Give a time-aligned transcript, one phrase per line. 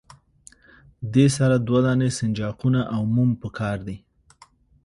[1.13, 3.97] دې سره دوه دانې سنجاقونه او موم پکار دي.